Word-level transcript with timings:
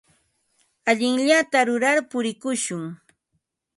Allinllata 0.93 1.59
rurar 1.67 1.99
purikushun. 2.09 2.83